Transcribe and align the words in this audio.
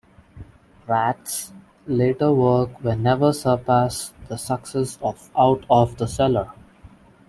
Ratt's 0.87 1.53
later 1.85 2.33
work 2.33 2.83
would 2.83 2.97
never 3.01 3.31
surpass 3.31 4.11
the 4.29 4.35
success 4.37 4.97
of 4.99 5.29
"Out 5.37 5.63
of 5.69 5.97
the 5.97 6.07
Cellar". 6.07 6.51